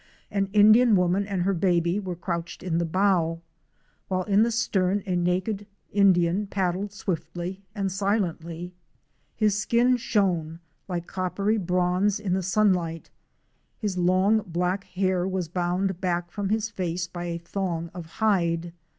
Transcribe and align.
An 0.31 0.49
Indian 0.51 0.95
woman 0.95 1.27
and 1.27 1.43
her 1.43 1.53
baby 1.53 1.99
were 1.99 2.15
crouched 2.15 2.63
in 2.63 2.79
the 2.79 2.85
bow, 2.87 3.39
while 4.07 4.23
in 4.23 4.41
the 4.41 4.49
stern 4.49 5.03
a 5.05 5.15
naked 5.15 5.67
Indian 5.91 6.47
paddled 6.47 6.91
swiftly 6.91 7.61
and 7.75 7.91
silently. 7.91 8.73
His 9.35 9.59
skin 9.59 9.97
shone 9.97 10.59
like 10.87 11.05
coppery 11.05 11.59
bronze 11.59 12.19
in 12.19 12.33
the 12.33 12.41
sunlight, 12.41 13.11
his 13.77 13.95
long 13.95 14.39
black 14.47 14.85
hair 14.85 15.27
was 15.27 15.47
bound 15.47 16.01
back 16.01 16.31
from 16.31 16.49
his 16.49 16.67
face 16.67 17.05
by 17.05 17.25
a 17.25 17.37
thong 17.37 17.91
of 17.93 18.07
hide. 18.07 18.73